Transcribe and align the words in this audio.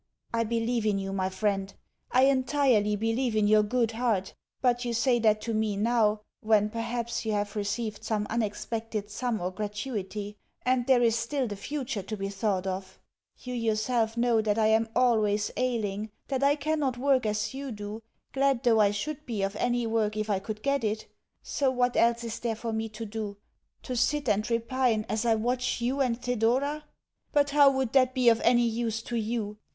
I 0.33 0.43
believe 0.45 0.83
in 0.87 0.97
you, 0.97 1.13
my 1.13 1.29
friend 1.29 1.71
I 2.11 2.23
entirely 2.23 2.95
believe 2.95 3.35
in 3.35 3.47
your 3.47 3.61
good 3.61 3.91
heart; 3.91 4.33
but, 4.59 4.83
you 4.83 4.95
say 4.95 5.19
that 5.19 5.41
to 5.41 5.53
me 5.53 5.77
now 5.77 6.21
(when, 6.39 6.71
perhaps, 6.71 7.23
you 7.23 7.33
have 7.33 7.55
received 7.55 8.03
some 8.03 8.25
unexpected 8.27 9.11
sum 9.11 9.39
or 9.39 9.51
gratuity) 9.51 10.37
and 10.63 10.87
there 10.87 11.03
is 11.03 11.15
still 11.15 11.45
the 11.45 11.55
future 11.55 12.01
to 12.01 12.17
be 12.17 12.29
thought 12.29 12.65
of. 12.65 12.99
You 13.43 13.53
yourself 13.53 14.17
know 14.17 14.41
that 14.41 14.57
I 14.57 14.65
am 14.69 14.89
always 14.95 15.51
ailing 15.55 16.09
that 16.29 16.41
I 16.41 16.55
cannot 16.55 16.97
work 16.97 17.27
as 17.27 17.53
you 17.53 17.71
do, 17.71 18.01
glad 18.33 18.63
though 18.63 18.79
I 18.79 18.89
should 18.89 19.23
be 19.27 19.43
of 19.43 19.55
any 19.57 19.85
work 19.85 20.17
if 20.17 20.31
I 20.31 20.39
could 20.39 20.63
get 20.63 20.83
it; 20.83 21.05
so 21.43 21.69
what 21.69 21.95
else 21.95 22.23
is 22.23 22.39
there 22.39 22.55
for 22.55 22.73
me 22.73 22.89
to 22.89 23.05
do? 23.05 23.37
To 23.83 23.95
sit 23.95 24.27
and 24.27 24.49
repine 24.49 25.05
as 25.07 25.25
I 25.27 25.35
watch 25.35 25.79
you 25.79 26.01
and 26.01 26.19
Thedora? 26.19 26.85
But 27.31 27.51
how 27.51 27.69
would 27.69 27.93
that 27.93 28.15
be 28.15 28.29
of 28.29 28.41
any 28.41 28.65
use 28.65 29.03
to 29.03 29.15
you? 29.15 29.57